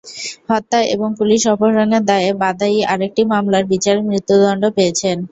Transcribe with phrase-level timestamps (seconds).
[0.49, 5.17] হত্যা এবং পুলিশ অপহরণের দায়ে বাদায়ি আরেকটি মামলার বিচারে মৃত্যুদণ্ড পেয়েছেন।